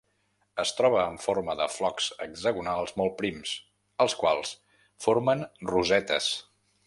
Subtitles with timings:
[0.61, 3.53] Es troba en forma de flocs hexagonals molt prims,
[4.07, 4.55] els quals
[5.07, 6.35] formen rosetes.